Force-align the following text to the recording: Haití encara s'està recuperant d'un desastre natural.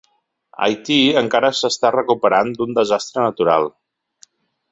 Haití 0.67 0.95
encara 1.21 1.51
s'està 1.57 1.91
recuperant 1.97 2.51
d'un 2.61 2.73
desastre 2.79 3.27
natural. 3.29 3.71